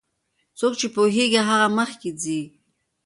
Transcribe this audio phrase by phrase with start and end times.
[0.59, 2.41] څوک چې پوهیږي هغه مخکې ځي.